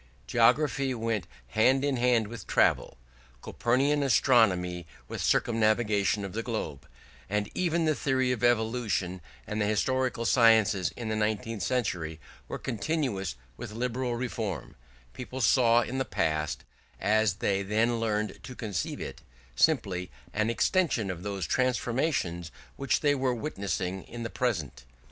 [0.25, 2.97] Geography went hand in hand with travel,
[3.43, 6.87] Copernican astronomy with circumnavigation of the globe:
[7.29, 12.57] and even the theory of evolution and the historical sciences in the nineteenth century were
[12.57, 14.75] continuous with liberal reform:
[15.13, 16.63] people saw in the past,
[16.99, 19.21] as they then learned to conceive it,
[19.55, 24.83] simply an extension of those transformations which they were witnessing in the present.